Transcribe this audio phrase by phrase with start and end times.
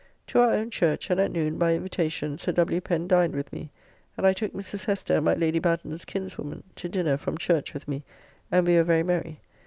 [0.25, 2.81] To our own church, and at noon, by invitation, Sir W.
[2.81, 3.69] Pen dined with me,
[4.17, 4.85] and I took Mrs.
[4.85, 8.01] Hester, my Lady Batten's kinswoman, to dinner from church with me,
[8.51, 9.41] and we were very merry.